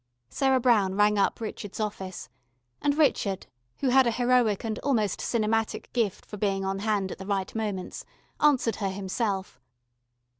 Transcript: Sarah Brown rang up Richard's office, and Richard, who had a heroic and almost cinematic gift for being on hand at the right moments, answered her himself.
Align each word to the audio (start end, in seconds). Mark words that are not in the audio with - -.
Sarah 0.31 0.59
Brown 0.59 0.95
rang 0.95 1.19
up 1.19 1.39
Richard's 1.39 1.79
office, 1.79 2.27
and 2.81 2.97
Richard, 2.97 3.45
who 3.81 3.89
had 3.89 4.07
a 4.07 4.11
heroic 4.11 4.63
and 4.63 4.79
almost 4.79 5.19
cinematic 5.19 5.93
gift 5.93 6.25
for 6.25 6.37
being 6.37 6.65
on 6.65 6.79
hand 6.79 7.11
at 7.11 7.19
the 7.19 7.27
right 7.27 7.53
moments, 7.53 8.03
answered 8.39 8.77
her 8.77 8.89
himself. 8.89 9.61